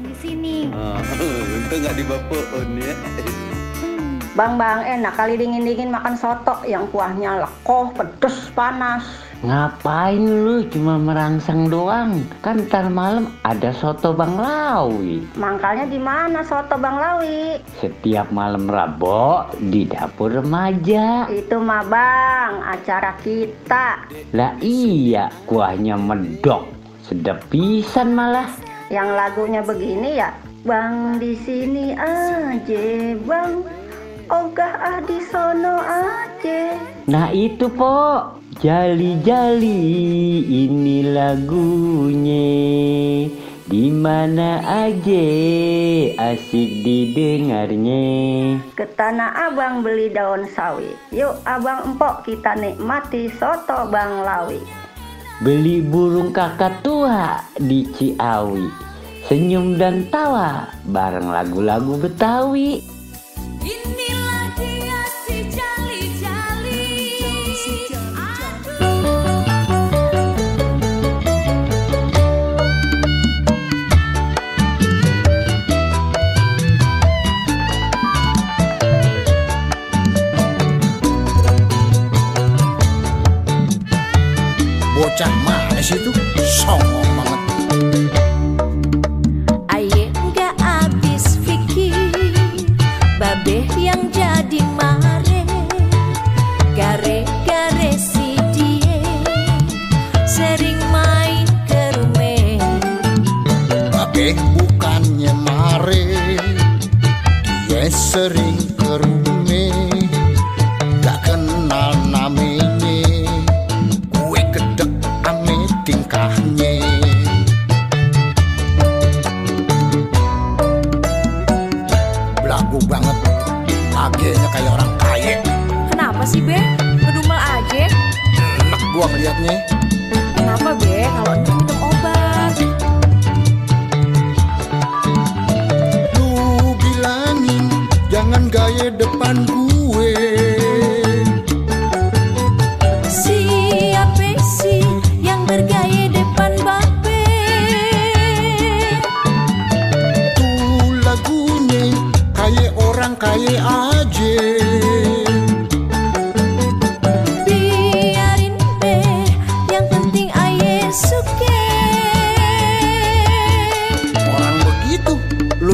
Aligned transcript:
makan 0.00 0.08
di 0.08 0.14
sini. 0.16 0.56
Ah, 0.72 1.00
untung 1.60 1.80
nggak 1.84 1.94
dibapain 2.00 2.70
ya. 2.80 2.94
Bang, 4.38 4.56
bang, 4.56 4.80
enak 4.86 5.18
kali 5.18 5.36
dingin-dingin 5.36 5.90
makan 5.92 6.16
soto 6.16 6.64
yang 6.64 6.88
kuahnya 6.88 7.44
lekoh, 7.44 7.92
pedes, 7.92 8.48
panas. 8.56 9.04
Ngapain 9.40 10.20
lu 10.20 10.64
cuma 10.70 11.00
merangsang 11.00 11.68
doang? 11.68 12.24
Kan 12.44 12.68
ntar 12.68 12.92
malam 12.92 13.32
ada 13.42 13.72
soto 13.72 14.12
Bang 14.12 14.36
Lawi. 14.36 15.24
Mangkalnya 15.34 15.88
di 15.88 15.96
mana 15.96 16.44
soto 16.44 16.76
Bang 16.76 17.00
Lawi? 17.00 17.58
Setiap 17.80 18.30
malam 18.32 18.68
Rabo 18.68 19.48
di 19.58 19.88
dapur 19.88 20.40
remaja. 20.40 21.26
Itu 21.32 21.56
mah 21.60 21.84
bang, 21.88 22.52
acara 22.64 23.16
kita. 23.20 24.04
Lah 24.36 24.56
iya, 24.60 25.32
kuahnya 25.48 25.96
medok. 25.96 26.68
Sedap 27.02 27.42
pisan 27.50 28.14
malah. 28.14 28.69
Yang 28.90 29.08
lagunya 29.14 29.62
begini 29.62 30.18
ya, 30.18 30.34
Bang 30.66 31.22
di 31.22 31.38
sini 31.38 31.94
aja, 31.94 33.14
Bang. 33.22 33.62
Ogah 34.26 34.74
ah 34.82 34.98
di 35.06 35.22
sono 35.30 35.78
aja. 35.78 36.74
Nah 37.06 37.30
itu 37.30 37.70
po, 37.70 38.26
jali-jali 38.58 39.78
ini 40.66 41.06
lagunya. 41.06 42.50
Di 43.70 43.86
mana 43.94 44.58
aja 44.66 45.26
asik 46.34 46.82
didengarnya. 46.82 48.02
Ke 48.74 48.90
Tanah 48.98 49.50
Abang 49.50 49.86
beli 49.86 50.10
daun 50.10 50.50
sawi. 50.50 50.90
Yuk 51.14 51.38
abang 51.46 51.94
empok 51.94 52.26
kita 52.26 52.58
nikmati 52.58 53.30
soto 53.38 53.86
Bang 53.86 54.26
Lawi. 54.26 54.79
Beli 55.40 55.80
burung 55.80 56.36
kakak 56.36 56.84
tua 56.84 57.40
di 57.56 57.88
Ciawi. 57.96 58.68
Senyum 59.24 59.80
dan 59.80 60.04
tawa 60.12 60.68
bareng 60.84 61.32
lagu-lagu 61.32 61.96
Betawi. 61.96 62.84
Inilah 63.64 63.99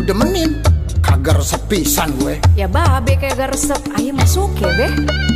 demenin. 0.07 0.63
Kagak 1.03 1.43
sepisan 1.43 2.15
gue. 2.23 2.39
Ya 2.55 2.71
babe 2.71 3.19
kayak 3.19 3.39
gak 3.39 3.51
resep, 3.55 3.79
aye 3.95 4.11
masuk 4.11 4.51
ya 4.59 4.71
be 4.75 5.36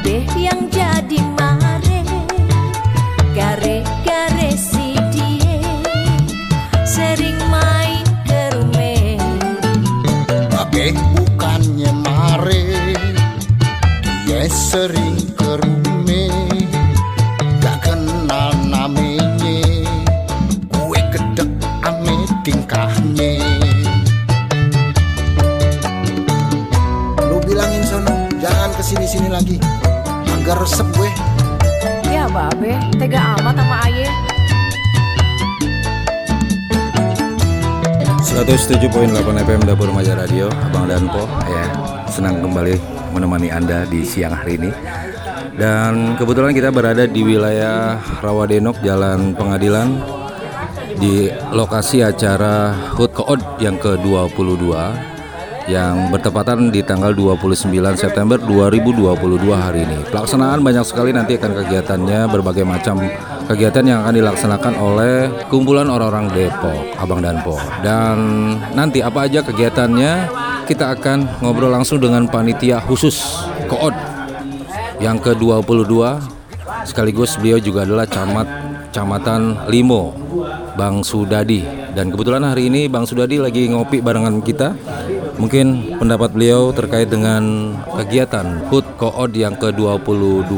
Babeh 0.00 0.24
yang 0.40 0.69
Agak 30.50 30.66
resep 30.66 30.88
gue. 30.98 31.10
Ya 32.10 32.26
babe, 32.26 32.74
tega 32.98 33.38
amat 33.38 33.54
sama 33.54 33.86
aye. 33.86 34.10
107.8 38.18 39.46
FM 39.46 39.62
Dapur 39.62 39.94
Remaja 39.94 40.18
Radio 40.18 40.50
Abang 40.50 40.90
dan 40.90 41.06
Po. 41.06 41.30
Ya 41.46 41.70
senang 42.10 42.42
kembali 42.42 42.82
menemani 43.14 43.46
Anda 43.54 43.86
di 43.86 44.02
siang 44.02 44.34
hari 44.34 44.58
ini. 44.58 44.74
Dan 45.54 46.18
kebetulan 46.18 46.50
kita 46.50 46.74
berada 46.74 47.06
di 47.06 47.22
wilayah 47.22 48.02
Rawadenok 48.18 48.82
Jalan 48.82 49.38
Pengadilan 49.38 50.02
di 50.98 51.30
lokasi 51.54 52.02
acara 52.02 52.74
HUT 52.98 53.14
Kood 53.14 53.38
yang 53.62 53.78
ke-22 53.78 54.66
yang 55.68 56.08
bertepatan 56.08 56.72
di 56.72 56.80
tanggal 56.80 57.12
29 57.12 57.68
September 57.98 58.38
2022 58.40 59.16
hari 59.52 59.84
ini. 59.84 59.98
Pelaksanaan 60.08 60.64
banyak 60.64 60.86
sekali 60.86 61.12
nanti 61.12 61.36
akan 61.36 61.52
kegiatannya 61.64 62.30
berbagai 62.32 62.64
macam 62.64 63.02
kegiatan 63.50 63.84
yang 63.84 63.98
akan 64.06 64.14
dilaksanakan 64.16 64.74
oleh 64.78 65.14
kumpulan 65.50 65.90
orang-orang 65.90 66.30
Depok, 66.32 66.96
Abang 66.96 67.20
dan 67.20 67.42
Po. 67.42 67.58
Dan 67.82 68.16
nanti 68.72 69.02
apa 69.04 69.26
aja 69.26 69.42
kegiatannya 69.42 70.12
kita 70.70 70.94
akan 70.94 71.42
ngobrol 71.42 71.74
langsung 71.74 71.98
dengan 71.98 72.30
panitia 72.30 72.78
khusus 72.78 73.18
Kood 73.66 73.92
yang 75.02 75.18
ke-22 75.18 75.90
sekaligus 76.86 77.34
beliau 77.40 77.58
juga 77.58 77.82
adalah 77.82 78.06
camat 78.06 78.46
Kecamatan 78.90 79.70
Limo 79.70 80.14
Bang 80.74 81.06
Sudadi 81.06 81.62
dan 81.94 82.10
kebetulan 82.10 82.42
hari 82.42 82.66
ini 82.66 82.86
Bang 82.90 83.06
Sudadi 83.06 83.38
lagi 83.38 83.70
ngopi 83.70 84.02
barengan 84.02 84.42
kita 84.42 84.74
mungkin 85.40 85.96
pendapat 85.96 86.36
beliau 86.36 86.68
terkait 86.76 87.08
dengan 87.08 87.72
kegiatan 87.96 88.68
HUT 88.68 88.84
Kood 89.00 89.32
yang 89.32 89.56
ke-22 89.56 90.52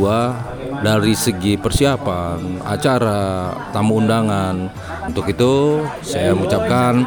dari 0.83 1.15
segi 1.15 1.55
persiapan, 1.55 2.59
acara, 2.67 3.55
tamu 3.71 4.03
undangan. 4.03 4.67
Untuk 5.07 5.31
itu 5.31 5.87
saya 6.03 6.35
mengucapkan 6.35 7.07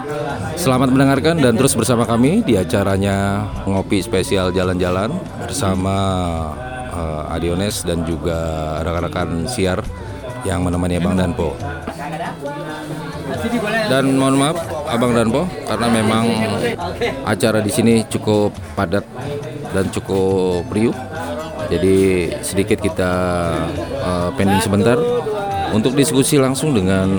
selamat 0.55 0.95
mendengarkan 0.95 1.35
dan 1.43 1.59
terus 1.59 1.75
bersama 1.75 2.07
kami 2.07 2.39
di 2.47 2.55
acaranya 2.55 3.43
ngopi 3.67 3.99
spesial 3.99 4.55
jalan-jalan 4.55 5.11
bersama 5.43 5.97
eh, 6.95 7.35
Adiones 7.35 7.83
dan 7.83 8.07
juga 8.07 8.39
rekan-rekan 8.79 9.51
siar 9.51 9.83
yang 10.47 10.63
menemani 10.63 10.95
Abang 10.95 11.19
Danpo. 11.19 11.51
Dan 13.91 14.15
mohon 14.15 14.37
maaf 14.39 14.57
Abang 14.85 15.11
Danpo 15.17 15.49
karena 15.65 15.87
memang 15.89 16.25
acara 17.25 17.59
di 17.59 17.71
sini 17.73 18.05
cukup 18.05 18.53
padat 18.77 19.03
dan 19.73 19.89
cukup 19.89 20.65
riuh. 20.69 20.95
Jadi 21.65 22.29
sedikit 22.45 22.77
kita 22.77 23.11
eh, 23.81 24.29
pending 24.37 24.61
sebentar 24.61 24.97
untuk 25.73 25.97
diskusi 25.97 26.37
langsung 26.37 26.77
dengan 26.77 27.09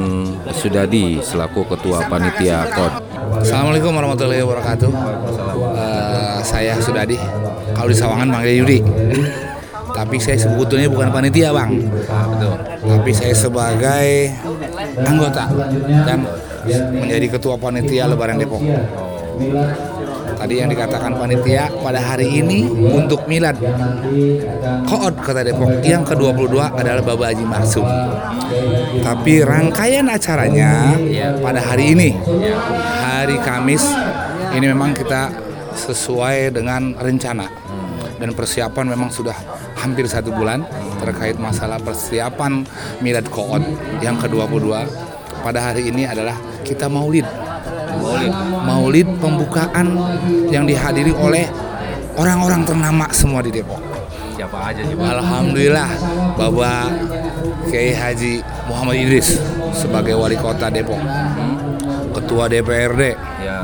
Sudadi 0.54 1.18
selaku 1.18 1.66
Ketua 1.66 2.06
Panitia 2.06 2.70
KOD. 2.70 2.92
Assalamualaikum 3.42 3.90
warahmatullahi 3.90 4.40
wabarakatuh. 4.46 4.90
Eh, 5.74 6.38
saya 6.46 6.78
Sudadi. 6.78 7.18
Kalau 7.74 7.88
di 7.90 7.96
Sawangan 7.98 8.28
manggil 8.30 8.62
Yudi. 8.62 8.78
Tapi 9.96 10.16
saya 10.20 10.36
sebetulnya 10.36 10.92
bukan 10.92 11.08
panitia 11.08 11.56
bang. 11.56 11.72
Tapi 12.84 13.10
saya 13.16 13.32
sebagai 13.32 14.36
anggota 15.00 15.48
dan 16.04 16.28
menjadi 16.92 17.26
ketua 17.32 17.56
panitia 17.56 18.04
Lebaran 18.04 18.36
Depok. 18.36 18.60
Tadi 20.36 20.60
yang 20.60 20.68
dikatakan 20.68 21.16
panitia 21.16 21.72
pada 21.80 21.96
hari 21.96 22.28
ini 22.28 22.68
untuk 22.92 23.24
milad 23.24 23.56
Koot 24.84 25.16
Kota 25.24 25.40
Depok 25.40 25.80
yang 25.80 26.04
ke-22 26.04 26.60
adalah 26.76 27.00
Baba 27.00 27.32
Haji 27.32 27.44
Maksum. 27.48 27.88
Tapi 29.00 29.40
rangkaian 29.40 30.04
acaranya 30.12 30.92
pada 31.40 31.64
hari 31.64 31.96
ini 31.96 32.10
hari 33.00 33.40
Kamis 33.40 33.88
ini 34.52 34.68
memang 34.68 34.92
kita 34.92 35.32
sesuai 35.72 36.52
dengan 36.52 36.92
rencana 37.00 37.48
dan 38.20 38.32
persiapan 38.32 38.92
memang 38.92 39.08
sudah 39.08 39.36
hampir 39.86 40.10
satu 40.10 40.34
bulan 40.34 40.66
terkait 40.98 41.38
masalah 41.38 41.78
persiapan 41.78 42.66
milad 42.98 43.30
Koot 43.30 43.62
yang 44.02 44.18
ke-22 44.18 44.66
pada 45.46 45.70
hari 45.70 45.94
ini 45.94 46.02
adalah 46.02 46.34
kita 46.66 46.90
maulid. 46.90 47.22
Maulid. 48.02 48.32
Maulid 48.66 49.08
pembukaan 49.22 49.94
yang 50.50 50.66
dihadiri 50.66 51.14
oleh 51.14 51.46
orang-orang 52.18 52.66
ternama 52.66 53.06
semua 53.14 53.46
di 53.46 53.54
Depok. 53.54 53.78
Siapa 54.36 54.68
aja 54.68 54.84
sih 54.84 54.92
Alhamdulillah 54.92 55.88
Bapak 56.36 56.92
Kiai 57.72 57.96
Haji 57.96 58.44
Muhammad 58.68 59.00
Idris 59.00 59.40
sebagai 59.72 60.12
wali 60.12 60.36
kota 60.36 60.68
Depok 60.68 61.00
Ketua 62.16 62.48
DPRD 62.48 63.02
Ya. 63.44 63.60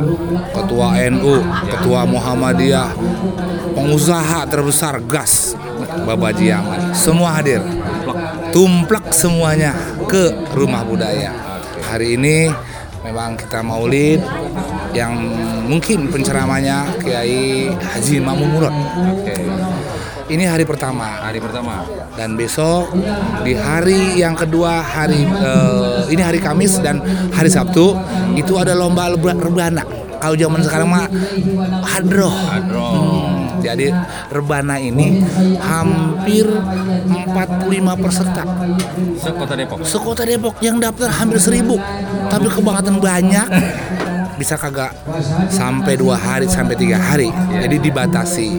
Ketua 0.53 1.01
NU 1.09 1.41
Ketua 1.73 2.05
Muhammadiyah. 2.05 2.93
Pengusaha 3.73 4.45
terbesar 4.45 5.01
gas 5.01 5.57
Bapak 6.05 6.37
Haji 6.37 6.47
Ahmad. 6.53 6.81
Semua 6.93 7.41
hadir. 7.41 7.65
Tumplek. 8.53 9.09
Semuanya 9.13 9.73
ke 10.05 10.33
rumah 10.53 10.85
budaya. 10.85 11.33
Hari 11.89 12.21
ini 12.21 12.53
memang 13.03 13.35
kita 13.35 13.65
maulid 13.65 14.21
yang 14.93 15.17
mungkin 15.67 16.13
penceramanya 16.13 16.87
Kiai 17.01 17.73
Haji 17.73 18.17
Mamun 18.21 18.49
Murad 18.53 18.75
ini 20.33 20.45
hari 20.49 20.65
pertama. 20.65 21.21
Hari 21.21 21.39
pertama. 21.39 21.85
dan 22.13 22.37
besok 22.37 22.93
di 23.41 23.57
hari 23.57 24.21
yang 24.21 24.37
kedua 24.37 24.85
hari 24.85 25.25
eh, 25.25 26.13
ini 26.13 26.21
hari 26.21 26.41
Kamis 26.41 26.77
dan 26.81 27.01
hari 27.33 27.49
Sabtu 27.49 27.97
itu 28.37 28.57
ada 28.57 28.73
lomba 28.73 29.13
rebana. 29.13 29.85
Kalau 30.23 30.39
zaman 30.39 30.61
sekarang 30.63 30.89
mah 30.93 31.11
hadroh. 31.83 32.31
Hmm, 32.31 33.59
jadi 33.59 33.91
rebana 34.31 34.79
ini 34.79 35.19
hampir 35.59 36.47
45 36.47 38.03
peserta. 38.07 38.43
Sekota 39.19 39.55
Depok. 39.59 39.79
sekota 39.83 40.23
Depok 40.23 40.55
yang 40.63 40.79
daftar 40.79 41.11
hampir 41.11 41.43
seribu. 41.43 41.75
Tapi 42.31 42.47
kebangetan 42.47 43.03
banyak 43.03 43.47
bisa 44.43 44.59
kagak 44.59 44.91
sampai 45.47 45.95
dua 45.95 46.19
hari 46.19 46.51
sampai 46.51 46.75
tiga 46.75 46.99
hari. 46.99 47.31
Jadi 47.55 47.79
dibatasi. 47.79 48.59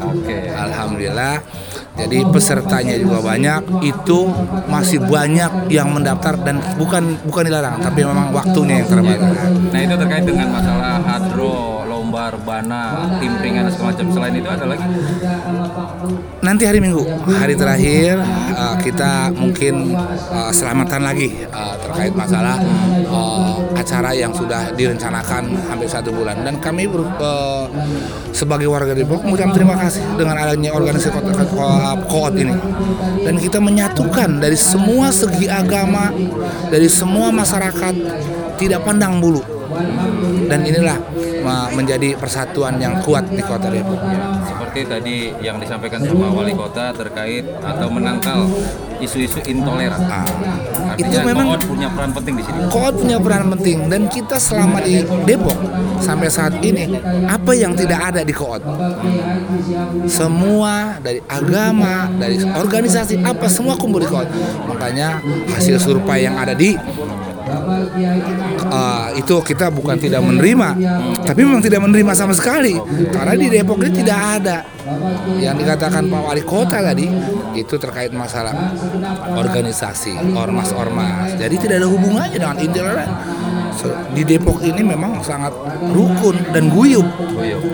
Alhamdulillah. 0.55 1.43
Jadi 1.93 2.23
pesertanya 2.31 2.95
juga 2.95 3.19
banyak. 3.19 3.83
Itu 3.83 4.31
masih 4.71 5.03
banyak 5.03 5.67
yang 5.67 5.91
mendaftar 5.91 6.39
dan 6.39 6.63
bukan 6.79 7.19
bukan 7.27 7.43
dilarang 7.51 7.83
tapi 7.83 8.07
memang 8.07 8.31
waktunya 8.31 8.79
yang 8.79 8.87
terbatas. 8.87 9.35
Nah 9.75 9.79
itu 9.83 9.95
terkait 9.99 10.23
dengan 10.23 10.47
masalah 10.55 11.03
hadro, 11.03 11.82
lomba, 12.13 12.29
rebana, 12.29 12.81
timpringan 13.17 13.65
dan 13.65 13.71
segala 13.73 13.89
macam. 13.89 14.05
Selain 14.13 14.35
itu 14.37 14.45
ada 14.45 14.65
lagi. 14.69 14.85
nanti 16.43 16.67
hari 16.67 16.83
Minggu 16.83 17.07
hari 17.39 17.55
terakhir 17.55 18.19
uh, 18.53 18.75
kita 18.83 19.31
mungkin 19.31 19.95
uh, 20.29 20.51
selamatan 20.51 20.99
lagi 21.01 21.31
uh, 21.49 21.79
terkait 21.79 22.11
masalah 22.11 22.59
uh, 23.07 23.63
acara 23.79 24.11
yang 24.11 24.35
sudah 24.35 24.75
direncanakan 24.75 25.55
hampir 25.71 25.87
satu 25.87 26.11
bulan 26.11 26.43
dan 26.43 26.59
kami 26.59 26.85
ber- 26.85 27.07
uh, 27.17 27.65
sebagai 28.35 28.67
warga 28.67 28.91
Depok 28.91 29.23
mengucapkan 29.23 29.55
terima 29.55 29.79
kasih 29.79 30.03
dengan 30.19 30.35
adanya 30.35 30.75
organisasi 30.75 31.15
kota 31.15 31.31
ko- 31.47 32.03
koot 32.11 32.35
ini 32.35 32.53
dan 33.23 33.39
kita 33.39 33.63
menyatukan 33.63 34.43
dari 34.43 34.59
semua 34.59 35.15
segi 35.15 35.47
agama 35.47 36.11
dari 36.67 36.91
semua 36.91 37.31
masyarakat 37.31 37.95
tidak 38.59 38.83
pandang 38.83 39.23
bulu 39.23 39.39
dan 40.51 40.59
inilah 40.67 40.99
menjadi 41.73 42.15
persatuan 42.15 42.79
yang 42.79 43.03
kuat 43.03 43.27
di 43.29 43.43
kota 43.43 43.67
Depok. 43.69 43.99
Seperti 44.47 44.79
tadi 44.87 45.15
yang 45.43 45.59
disampaikan 45.59 46.01
sama 46.01 46.31
wali 46.31 46.53
kota 46.55 46.95
terkait 46.95 47.45
atau 47.61 47.87
menangkal 47.91 48.47
isu-isu 49.03 49.43
intoleran. 49.45 49.99
Ah, 50.07 50.23
Artinya 50.95 51.21
itu 51.21 51.27
memang 51.27 51.45
Koot 51.53 51.63
punya 51.67 51.87
peran 51.91 52.11
penting 52.15 52.33
di 52.39 52.43
sini. 52.45 52.57
Koot 52.71 52.93
punya 52.95 53.17
peran 53.19 53.45
penting 53.51 53.77
dan 53.91 54.01
kita 54.07 54.37
selama 54.39 54.79
di 54.79 55.03
Depok 55.27 55.57
sampai 55.99 56.27
saat 56.31 56.55
ini 56.63 56.99
apa 57.27 57.51
yang 57.55 57.75
tidak 57.75 57.99
ada 58.13 58.21
di 58.23 58.33
Koot 58.35 58.63
semua 60.07 60.99
dari 60.99 61.23
agama 61.31 62.11
dari 62.19 62.39
organisasi 62.43 63.23
apa 63.23 63.47
semua 63.47 63.79
kumpul 63.79 64.03
di 64.03 64.09
Koot 64.09 64.27
makanya 64.67 65.23
hasil 65.53 65.79
survei 65.79 66.27
yang 66.27 66.35
ada 66.35 66.51
di 66.51 66.75
uh, 68.69 69.07
itu 69.17 69.35
kita 69.45 69.69
bukan 69.69 69.97
tidak 69.99 70.21
menerima 70.23 70.69
tapi 71.21 71.39
memang 71.45 71.61
tidak 71.61 71.81
menerima 71.83 72.11
sama 72.17 72.33
sekali. 72.35 72.75
Karena 73.09 73.33
di 73.37 73.47
Depok 73.49 73.79
ini 73.83 73.93
tidak 74.03 74.19
ada. 74.41 74.57
Yang 75.39 75.63
dikatakan 75.63 76.11
Pak 76.11 76.21
Wali 76.27 76.43
Kota 76.43 76.83
tadi 76.83 77.07
itu 77.55 77.75
terkait 77.79 78.11
masalah 78.11 78.75
organisasi 79.31 80.35
ormas-ormas. 80.35 81.39
Jadi 81.39 81.55
tidak 81.55 81.83
ada 81.83 81.89
hubungannya 81.89 82.35
dengan 82.35 82.57
intoleran 82.59 83.09
di 84.13 84.23
Depok 84.23 84.61
ini 84.61 84.81
memang 84.85 85.19
sangat 85.25 85.51
rukun 85.91 86.37
dan 86.53 86.69
guyup 86.69 87.05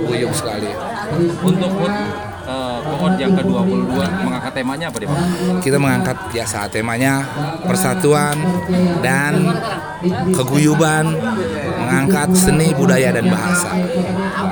guyup 0.07 0.31
sekali. 0.33 0.71
Untuk 1.43 1.73
Eh, 2.49 2.77
Koot 2.81 3.13
yang 3.21 3.37
ke-22 3.37 3.93
mengangkat 4.25 4.53
temanya 4.57 4.89
apa 4.89 4.97
deh 4.97 5.05
Pak? 5.07 5.19
kita 5.61 5.77
mengangkat 5.77 6.17
biasa 6.33 6.65
temanya 6.73 7.21
persatuan 7.61 8.35
dan 9.05 9.53
keguyuban 10.33 11.13
mengangkat 11.89 12.29
seni 12.37 12.69
budaya 12.77 13.09
dan 13.09 13.25
bahasa 13.33 13.73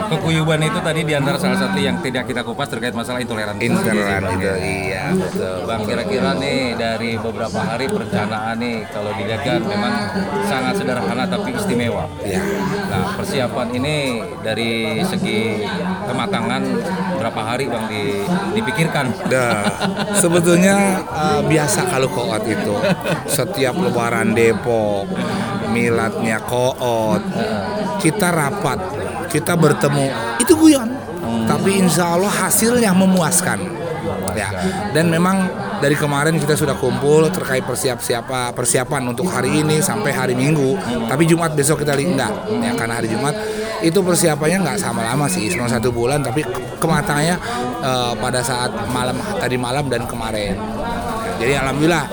Kekuyuban 0.07 0.63
itu 0.63 0.79
tadi 0.81 1.03
di 1.05 1.13
antara 1.13 1.37
salah 1.37 1.59
satu 1.59 1.77
yang 1.77 1.99
tidak 2.01 2.25
kita 2.25 2.41
kupas 2.41 2.71
terkait 2.71 2.95
masalah 2.95 3.19
intoleransi. 3.19 3.59
intoleran 3.67 4.23
Bang, 4.23 4.39
itu 4.39 4.47
ya. 4.47 4.55
iya 4.57 5.03
betul 5.13 5.57
Bang 5.67 5.81
kira-kira 5.85 6.31
nih 6.39 6.73
dari 6.79 7.11
beberapa 7.19 7.59
hari 7.59 7.85
perencanaan 7.91 8.55
nih 8.57 8.77
kalau 8.89 9.11
dilihat 9.13 9.41
kan 9.43 9.61
memang 9.61 9.93
sangat 10.47 10.73
sederhana 10.81 11.23
tapi 11.27 11.53
istimewa. 11.53 12.09
ya 12.23 12.41
Nah 12.87 13.03
persiapan 13.19 13.67
ini 13.75 13.95
dari 14.41 15.03
segi 15.03 15.61
kematangan 16.07 16.61
berapa 17.19 17.41
hari 17.43 17.67
bang 17.67 17.85
di, 17.91 18.03
dipikirkan? 18.57 19.05
Dah, 19.27 19.67
sebetulnya 20.15 21.03
eh, 21.03 21.41
biasa 21.45 21.91
kalau 21.91 22.07
koot 22.07 22.43
itu 22.47 22.75
setiap 23.27 23.75
lebaran 23.75 24.31
Depok, 24.31 25.05
miladnya 25.77 26.41
koot, 26.41 27.21
kita 28.01 28.33
rapat, 28.33 28.81
kita 29.29 29.53
bertemu, 29.53 30.09
itu 30.41 30.53
guyon. 30.57 30.89
Tapi 31.45 31.77
insya 31.77 32.17
Allah 32.17 32.33
hasilnya 32.33 32.91
memuaskan. 32.97 33.85
Ya, 34.37 34.53
dan 34.93 35.09
memang 35.09 35.49
dari 35.81 35.97
kemarin 35.97 36.37
kita 36.37 36.53
sudah 36.53 36.77
kumpul 36.77 37.25
terkait 37.33 37.65
persiap 37.65 37.97
siapa 38.05 38.53
persiapan 38.53 39.09
untuk 39.09 39.25
hari 39.29 39.65
ini 39.65 39.81
sampai 39.81 40.13
hari 40.13 40.33
Minggu. 40.37 40.77
Tapi 41.09 41.25
Jumat 41.25 41.57
besok 41.57 41.81
kita 41.81 41.97
enggak, 41.97 42.29
ya 42.49 42.71
karena 42.77 43.01
hari 43.01 43.09
Jumat 43.09 43.33
itu 43.81 43.97
persiapannya 43.97 44.61
nggak 44.61 44.77
sama 44.77 45.01
lama 45.01 45.25
sih, 45.25 45.49
cuma 45.49 45.65
satu 45.65 45.89
bulan. 45.89 46.21
Tapi 46.21 46.45
kematangannya 46.77 47.35
eh, 47.81 48.13
pada 48.13 48.39
saat 48.45 48.69
malam 48.93 49.17
tadi 49.41 49.57
malam 49.57 49.89
dan 49.89 50.05
kemarin. 50.05 50.53
Jadi 51.41 51.53
alhamdulillah 51.57 52.05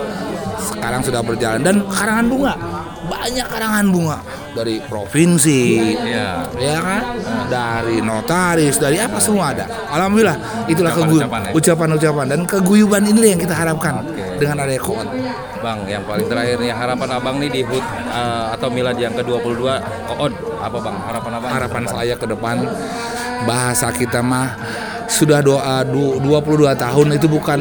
sekarang 0.64 1.00
sudah 1.04 1.21
berjalan 1.21 1.61
dan 1.61 1.76
karangan 1.92 2.26
bunga 2.28 2.54
banyak 3.04 3.44
karangan 3.44 3.87
bunga 3.87 4.18
dari 4.50 4.78
provinsi, 4.80 5.62
Iya. 5.99 6.46
ya 6.54 6.78
kan, 6.78 7.02
dari 7.46 7.99
notaris, 7.99 8.76
dari 8.76 8.96
apa 8.96 9.18
semua 9.18 9.50
ada. 9.50 9.66
Alhamdulillah 9.88 10.38
itulah 10.66 10.90
Ucapan-ucapan 10.90 11.40
keguyu- 11.42 11.50
ya? 11.50 11.52
ucapan-ucapan 11.52 12.26
dan 12.26 12.40
keguyuban 12.44 13.02
ini 13.04 13.26
yang 13.28 13.40
kita 13.40 13.52
harapkan 13.52 14.00
dengan 14.34 14.62
adanya 14.62 14.78
koot. 14.78 15.08
Bang, 15.58 15.84
yang 15.87 16.04
paling 16.04 16.26
terakhir 16.26 16.56
nih 16.58 16.70
harapan 16.70 17.08
abang 17.11 17.37
nih 17.38 17.50
di 17.50 17.61
HUT 17.62 17.80
eh, 17.80 18.46
atau 18.52 18.68
milad 18.68 18.94
yang 18.94 19.12
ke-22 19.12 19.64
kood 20.06 20.32
apa 20.56 20.76
bang? 20.78 20.96
Harapan 21.02 21.30
abang? 21.34 21.50
harapan 21.50 21.82
saya 21.84 22.14
ke 22.14 22.26
depan 22.26 22.56
bahasa 23.42 23.90
kita 23.90 24.20
mah 24.20 24.54
sudah 25.06 25.40
doa 25.40 25.84
du- 25.84 26.16
22 26.18 26.73
tahun 26.75 27.08
itu 27.12 27.26
bukan 27.26 27.61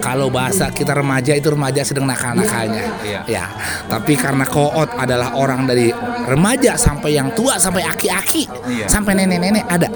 kalau 0.00 0.32
bahasa 0.32 0.72
kita 0.72 0.96
remaja 0.96 1.36
itu 1.36 1.52
remaja 1.52 1.84
sedang 1.84 2.08
nakal-nakalnya. 2.08 2.84
Iya. 3.04 3.20
ya. 3.28 3.44
Tapi 3.86 4.16
karena 4.16 4.48
koot 4.48 4.96
adalah 4.96 5.36
orang 5.36 5.68
dari 5.68 5.92
remaja 6.26 6.74
sampai 6.74 7.14
yang 7.14 7.30
tua 7.36 7.60
sampai 7.60 7.84
aki-aki 7.84 8.48
Iya. 8.66 8.86
sampai 8.88 9.14
nenek-nenek 9.14 9.64
ada. 9.68 9.88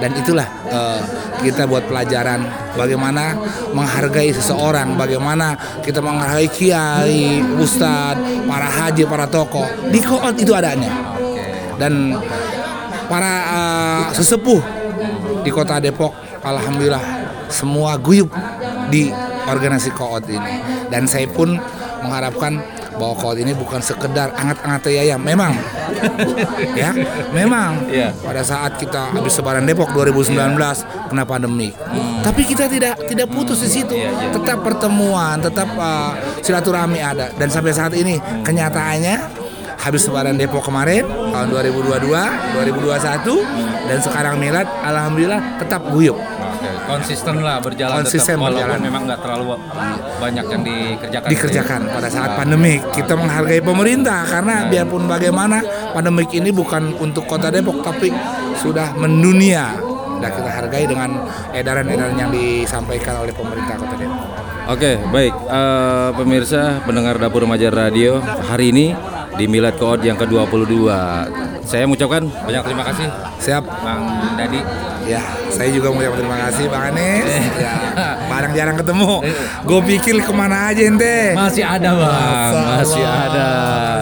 Dan 0.00 0.10
itulah 0.18 0.48
eh, 0.72 1.00
kita 1.44 1.68
buat 1.68 1.84
pelajaran 1.86 2.40
bagaimana 2.74 3.36
menghargai 3.76 4.32
seseorang 4.32 4.96
bagaimana 4.98 5.54
kita 5.84 6.00
menghargai 6.00 6.48
kiai 6.50 7.44
ustadz 7.60 8.48
para 8.48 8.68
haji 8.68 9.04
para 9.04 9.28
tokoh. 9.28 9.68
Di 9.92 10.00
koot 10.00 10.34
itu 10.40 10.56
adanya. 10.56 10.90
Dan 11.74 12.14
para 13.10 13.32
uh, 13.50 14.04
sesepuh 14.14 14.60
di 15.44 15.50
kota 15.52 15.76
Depok 15.82 16.14
alhamdulillah 16.40 17.02
semua 17.52 18.00
guyup 18.00 18.32
di 18.88 19.12
organisasi 19.48 19.90
koot 19.94 20.24
ini. 20.28 20.54
Dan 20.88 21.08
saya 21.08 21.28
pun 21.28 21.56
mengharapkan 22.04 22.60
bahwa 22.94 23.14
koot 23.18 23.36
ini 23.38 23.52
bukan 23.54 23.82
sekedar 23.82 24.30
angat-angat 24.38 24.86
ayam 24.90 25.20
memang. 25.20 25.54
Ya 26.74 26.90
memang. 27.30 27.86
Iya. 27.88 28.10
pada 28.18 28.42
saat 28.44 28.76
kita 28.76 29.14
habis 29.14 29.32
sebaran 29.32 29.64
Depok 29.64 29.94
2019 29.94 30.36
kena 31.08 31.24
pandemi. 31.24 31.70
Tapi 32.20 32.42
kita 32.44 32.66
tidak 32.66 32.98
tidak 33.08 33.30
putus 33.30 33.62
di 33.62 33.70
situ. 33.80 33.94
Tetap 34.34 34.60
pertemuan 34.60 35.38
tetap 35.40 35.70
uh, 35.78 36.12
silaturahmi 36.42 36.98
ada. 37.00 37.30
Dan 37.38 37.48
sampai 37.48 37.72
saat 37.72 37.94
ini 37.94 38.18
kenyataannya 38.42 39.44
habis 39.80 40.08
lebaran 40.08 40.40
Depok 40.40 40.64
kemarin 40.64 41.04
tahun 41.04 41.48
2022, 41.52 42.08
2021 42.08 43.88
dan 43.88 43.98
sekarang 44.00 44.34
milad 44.40 44.66
alhamdulillah 44.80 45.60
tetap 45.60 45.84
guyup. 45.92 46.16
Oke, 46.64 46.88
konsisten 46.88 47.34
lah 47.44 47.60
berjalan 47.60 48.00
Konsisten 48.00 48.36
tetap, 48.36 48.48
berjalan. 48.48 48.64
walaupun 48.64 48.80
memang 48.80 49.02
nggak 49.04 49.20
terlalu 49.20 49.44
banyak 50.16 50.46
yang 50.48 50.62
dikerjakan. 50.64 51.28
dikerjakan 51.28 51.80
pada 51.92 52.08
saat 52.08 52.30
pandemik. 52.34 52.80
Kita 52.90 53.12
menghargai 53.14 53.60
pemerintah 53.60 54.24
karena 54.24 54.54
biarpun 54.66 55.04
bagaimana 55.04 55.58
pandemik 55.92 56.32
ini 56.32 56.48
bukan 56.48 56.96
untuk 56.96 57.28
kota 57.28 57.52
Depok 57.52 57.84
tapi 57.84 58.08
sudah 58.56 58.96
mendunia. 58.96 59.76
Dan 60.14 60.30
kita 60.30 60.48
hargai 60.48 60.88
dengan 60.88 61.10
edaran-edaran 61.52 62.16
yang 62.16 62.30
disampaikan 62.32 63.20
oleh 63.20 63.34
pemerintah 63.36 63.76
kota 63.76 63.94
Depok. 63.94 64.24
Oke, 64.64 64.96
baik 65.12 65.34
Eh, 65.44 66.10
pemirsa 66.16 66.80
pendengar 66.82 67.20
Dapur 67.20 67.44
Remaja 67.44 67.68
Radio 67.68 68.16
hari 68.48 68.72
ini 68.72 68.96
di 69.34 69.44
Milad 69.50 69.76
Kood 69.78 70.00
yang 70.06 70.18
ke-22. 70.18 70.88
Saya 71.64 71.88
mengucapkan 71.88 72.22
banyak 72.28 72.62
terima 72.64 72.84
kasih 72.86 73.06
Siap. 73.40 73.64
Bang 73.64 74.02
Dadi. 74.38 74.60
Ya, 75.04 75.20
saya 75.52 75.68
juga 75.68 75.92
mau 75.92 76.00
ucapkan 76.00 76.20
terima 76.24 76.38
kasih 76.48 76.64
Bang 76.72 76.82
Anies. 76.92 77.28
Ya, 77.60 77.74
barang 78.24 78.52
jarang 78.56 78.76
ketemu. 78.80 79.12
Gue 79.68 79.80
pikir 79.84 80.16
ke 80.24 80.32
mana 80.32 80.72
aja 80.72 80.80
ente. 80.80 81.36
Masih 81.36 81.60
ada 81.60 81.90
bang, 81.92 82.52
masih 82.80 83.04
ada. 83.04 83.48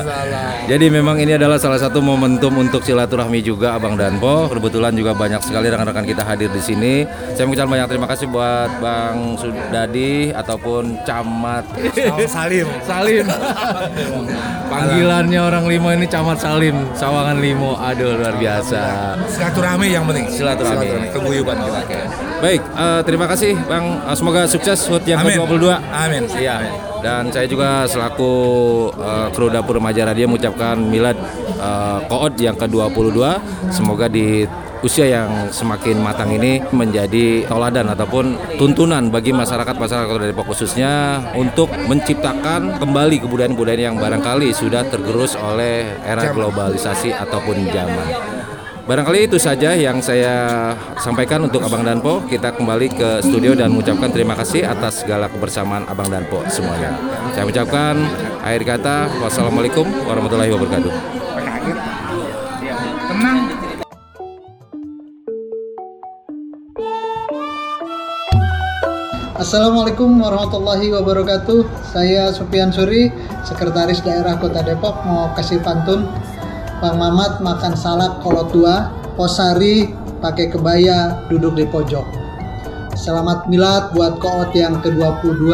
Masalah. 0.07 0.42
Jadi 0.73 0.89
memang 0.89 1.21
ini 1.21 1.37
adalah 1.37 1.61
salah 1.61 1.77
satu 1.77 2.01
momentum 2.01 2.49
untuk 2.57 2.81
silaturahmi 2.81 3.45
juga 3.45 3.77
Abang 3.77 3.93
Danpo. 3.93 4.49
Kebetulan 4.49 4.97
juga 4.97 5.13
banyak 5.13 5.45
sekali 5.45 5.69
rekan-rekan 5.69 6.01
kita 6.09 6.25
hadir 6.25 6.49
di 6.49 6.65
sini. 6.65 7.05
Saya 7.37 7.45
mengucapkan 7.45 7.77
banyak 7.77 7.89
terima 7.93 8.09
kasih 8.09 8.33
buat 8.33 8.81
Bang 8.81 9.37
Sudadi 9.37 10.33
ataupun 10.33 11.05
Camat 11.05 11.69
Salim. 12.25 12.65
Salim. 12.89 13.29
Panggilannya 14.73 15.41
orang 15.45 15.69
Limo 15.69 15.93
ini 15.93 16.09
Camat 16.09 16.41
Salim, 16.41 16.89
Sawangan 16.97 17.37
Limo. 17.37 17.77
Aduh 17.77 18.17
luar 18.17 18.41
biasa. 18.41 19.13
Silaturahmi 19.29 19.93
yang 19.93 20.09
penting. 20.09 20.25
Silaturahmi. 20.33 21.13
Keguyuban 21.13 21.69
kita. 21.69 22.32
Baik, 22.43 22.59
eh, 22.59 23.01
terima 23.07 23.31
kasih 23.31 23.55
Bang. 23.71 24.03
Eh, 24.03 24.17
semoga 24.19 24.51
sukses 24.51 24.91
HUT 24.91 25.07
yang 25.07 25.23
Amin. 25.23 25.39
ke-22. 25.39 25.79
Amin. 25.95 26.27
Iya. 26.35 26.75
Dan 26.99 27.31
saya 27.31 27.47
juga 27.47 27.87
selaku 27.87 28.33
eh, 28.99 29.27
kru 29.31 29.47
Dapur 29.47 29.79
Remaja 29.79 30.03
Radio 30.11 30.27
mengucapkan 30.27 30.75
milad 30.75 31.15
koot 32.11 32.35
yang 32.43 32.59
ke-22. 32.59 33.23
Semoga 33.71 34.11
di 34.11 34.43
usia 34.83 35.07
yang 35.07 35.55
semakin 35.55 36.03
matang 36.03 36.35
ini 36.35 36.59
menjadi 36.75 37.47
toladan 37.47 37.95
ataupun 37.95 38.59
tuntunan 38.59 39.07
bagi 39.15 39.31
masyarakat 39.31 39.79
masyarakat 39.79 40.11
Kota 40.11 40.27
Depok 40.27 40.51
khususnya 40.51 41.23
untuk 41.39 41.71
menciptakan 41.87 42.83
kembali 42.83 43.23
kebudayaan-kebudayaan 43.23 43.95
yang 43.95 43.97
barangkali 44.03 44.51
sudah 44.51 44.83
tergerus 44.91 45.39
oleh 45.39 45.95
era 46.03 46.35
globalisasi 46.35 47.15
ataupun 47.15 47.71
zaman. 47.71 48.42
Barangkali 48.93 49.25
itu 49.25 49.41
saja 49.41 49.73
yang 49.73 50.05
saya 50.05 50.69
sampaikan 51.01 51.41
untuk 51.49 51.65
Abang 51.65 51.81
Danpo. 51.81 52.21
Kita 52.29 52.53
kembali 52.53 52.93
ke 52.93 53.25
studio 53.25 53.57
dan 53.57 53.73
mengucapkan 53.73 54.13
terima 54.13 54.37
kasih 54.37 54.69
atas 54.69 55.01
segala 55.01 55.33
kebersamaan 55.33 55.89
Abang 55.89 56.13
Danpo 56.13 56.45
semuanya. 56.53 56.93
Saya 57.33 57.49
ucapkan 57.49 57.97
akhir 58.45 58.69
kata 58.69 59.09
wassalamualaikum 59.25 59.89
warahmatullahi 60.05 60.53
wabarakatuh. 60.53 60.93
Tenang. 63.09 63.39
Assalamualaikum 69.41 70.21
warahmatullahi 70.21 70.93
wabarakatuh. 70.93 71.65
Saya 71.97 72.29
Supian 72.37 72.69
Suri, 72.69 73.09
Sekretaris 73.41 74.05
Daerah 74.05 74.37
Kota 74.37 74.61
Depok 74.61 75.01
mau 75.09 75.33
kasih 75.33 75.65
pantun. 75.65 76.13
Bang 76.83 76.99
Mamat 76.99 77.39
makan 77.39 77.79
salak 77.79 78.19
kolot 78.27 78.51
tua, 78.51 78.91
posari 79.15 79.87
pakai 80.19 80.51
kebaya 80.51 81.31
duduk 81.31 81.55
di 81.55 81.63
pojok. 81.63 82.03
Selamat 82.99 83.47
milad 83.47 83.95
buat 83.95 84.19
koot 84.19 84.51
yang 84.51 84.83
ke-22. 84.83 85.47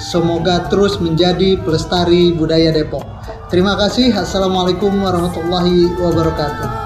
Semoga 0.00 0.64
terus 0.72 0.96
menjadi 1.04 1.60
pelestari 1.60 2.32
budaya 2.32 2.72
Depok. 2.72 3.04
Terima 3.52 3.76
kasih. 3.76 4.16
Assalamualaikum 4.16 5.04
warahmatullahi 5.04 6.00
wabarakatuh. 6.00 6.83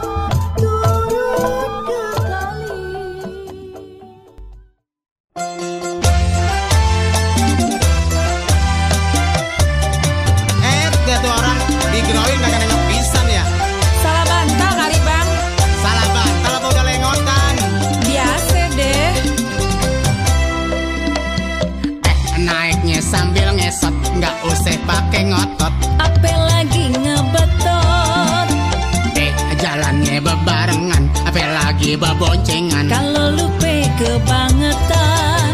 Beboncengan. 32.48 32.84
Kalau 32.88 33.26
lupa 33.36 33.74
kebangetan 34.00 35.52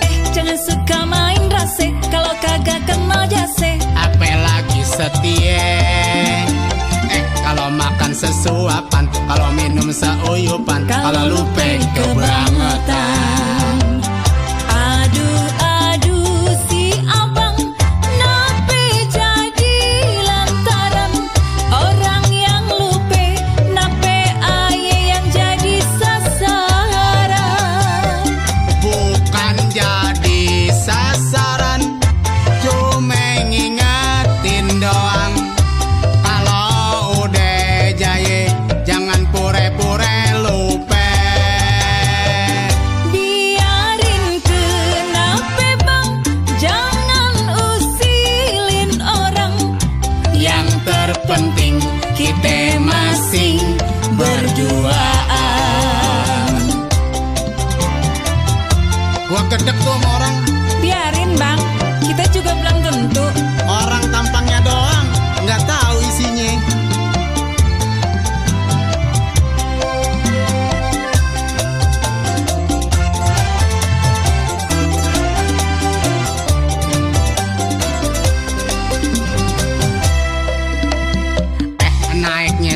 Eh 0.00 0.16
jangan 0.32 0.58
suka 0.58 0.98
main 1.04 1.42
rase 1.52 1.92
Kalau 2.08 2.32
kagak 2.40 2.80
kena 2.88 3.28
jase 3.28 3.76
Apalagi 3.92 4.80
setia. 4.84 5.68
Eh, 7.12 7.24
kalau 7.44 7.68
makan 7.68 8.10
sesuapan, 8.16 9.04
kalau 9.28 9.48
minum 9.52 9.90
seuyupan, 9.92 10.86
kalau 10.88 11.28
lupa 11.30 11.63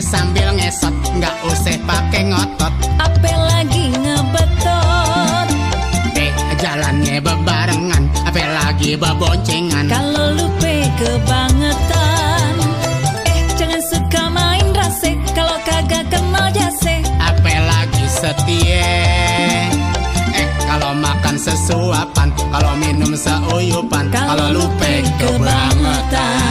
sambil 0.09 0.49
ngesot, 0.57 0.95
nggak 1.21 1.37
usah 1.45 1.77
pakai 1.85 2.33
ngotot. 2.33 2.73
Apalagi 2.97 3.93
ngebetot. 3.93 5.49
Eh, 6.17 6.33
jalannya 6.57 7.21
bebarengan, 7.21 8.09
apalagi 8.25 8.97
beboncengan. 8.97 9.85
Kalau 9.93 10.33
lupa 10.33 10.75
kebangetan. 10.97 12.55
Eh 13.29 13.41
jangan 13.61 13.83
suka 13.85 14.23
main 14.33 14.67
rase. 14.73 15.13
Kalau 15.37 15.61
kagak 15.69 16.09
kena 16.09 16.49
jase. 16.57 17.05
apalagi 17.21 18.05
setia 18.09 18.91
Eh 20.35 20.49
kalau 20.67 20.91
makan 20.97 21.37
sesuapan 21.39 22.29
Kalau 22.35 22.75
minum 22.81 23.13
seuyupan 23.15 24.11
Kalau 24.11 24.49
lupa 24.57 24.91
kebangetan 25.21 26.48